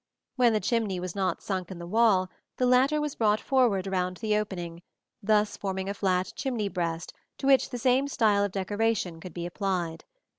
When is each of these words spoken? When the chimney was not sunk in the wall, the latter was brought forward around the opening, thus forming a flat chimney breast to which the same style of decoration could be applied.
When 0.35 0.53
the 0.53 0.59
chimney 0.59 0.99
was 0.99 1.15
not 1.15 1.43
sunk 1.43 1.69
in 1.69 1.77
the 1.77 1.85
wall, 1.85 2.27
the 2.57 2.65
latter 2.65 2.99
was 2.99 3.13
brought 3.13 3.39
forward 3.39 3.85
around 3.85 4.17
the 4.17 4.35
opening, 4.35 4.81
thus 5.21 5.55
forming 5.57 5.87
a 5.87 5.93
flat 5.93 6.33
chimney 6.35 6.69
breast 6.69 7.13
to 7.37 7.45
which 7.45 7.69
the 7.69 7.77
same 7.77 8.07
style 8.07 8.43
of 8.43 8.51
decoration 8.51 9.19
could 9.19 9.35
be 9.35 9.45
applied. 9.45 10.05